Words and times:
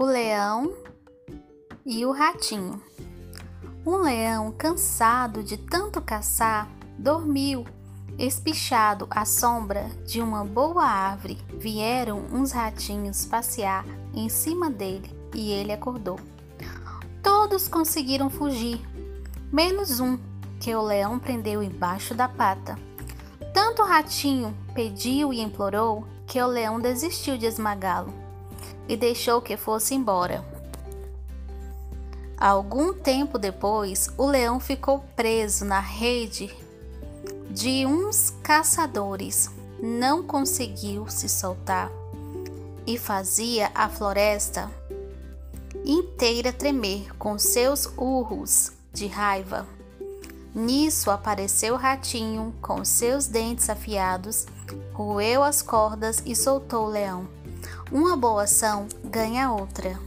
O 0.00 0.04
leão 0.04 0.72
e 1.84 2.06
o 2.06 2.12
ratinho. 2.12 2.80
Um 3.84 3.96
leão, 3.96 4.52
cansado 4.52 5.42
de 5.42 5.56
tanto 5.56 6.00
caçar, 6.00 6.70
dormiu, 6.96 7.66
espichado 8.16 9.08
à 9.10 9.24
sombra 9.24 9.90
de 10.06 10.20
uma 10.20 10.44
boa 10.44 10.84
árvore. 10.84 11.36
Vieram 11.58 12.20
uns 12.32 12.52
ratinhos 12.52 13.26
passear 13.26 13.84
em 14.14 14.28
cima 14.28 14.70
dele 14.70 15.12
e 15.34 15.50
ele 15.50 15.72
acordou. 15.72 16.20
Todos 17.20 17.66
conseguiram 17.66 18.30
fugir, 18.30 18.80
menos 19.52 19.98
um 19.98 20.16
que 20.60 20.72
o 20.76 20.80
leão 20.80 21.18
prendeu 21.18 21.60
embaixo 21.60 22.14
da 22.14 22.28
pata. 22.28 22.78
Tanto 23.52 23.82
o 23.82 23.84
ratinho 23.84 24.56
pediu 24.76 25.32
e 25.32 25.40
implorou 25.40 26.06
que 26.24 26.40
o 26.40 26.46
leão 26.46 26.78
desistiu 26.78 27.36
de 27.36 27.46
esmagá-lo 27.46 28.27
e 28.88 28.96
deixou 28.96 29.42
que 29.42 29.56
fosse 29.56 29.94
embora. 29.94 30.44
Algum 32.36 32.94
tempo 32.94 33.38
depois, 33.38 34.08
o 34.16 34.24
leão 34.26 34.58
ficou 34.58 35.00
preso 35.14 35.64
na 35.64 35.80
rede 35.80 36.54
de 37.50 37.84
uns 37.84 38.30
caçadores. 38.42 39.50
Não 39.80 40.22
conseguiu 40.22 41.08
se 41.08 41.28
soltar 41.28 41.90
e 42.86 42.96
fazia 42.98 43.70
a 43.74 43.88
floresta 43.88 44.70
inteira 45.84 46.52
tremer 46.52 47.16
com 47.16 47.38
seus 47.38 47.86
urros 47.96 48.72
de 48.92 49.06
raiva. 49.06 49.66
Nisso 50.54 51.10
apareceu 51.10 51.74
o 51.74 51.76
ratinho 51.76 52.54
com 52.60 52.84
seus 52.84 53.26
dentes 53.26 53.68
afiados, 53.68 54.46
roeu 54.92 55.42
as 55.42 55.62
cordas 55.62 56.22
e 56.24 56.34
soltou 56.34 56.86
o 56.86 56.90
leão. 56.90 57.37
Uma 57.90 58.14
boa 58.18 58.42
ação 58.42 58.86
ganha 59.02 59.50
outra. 59.50 59.98